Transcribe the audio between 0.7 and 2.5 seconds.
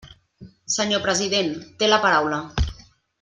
Senyor president, té la paraula.